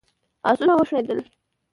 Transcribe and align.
آسونه 0.49 0.73
وشڼېدل. 0.75 1.19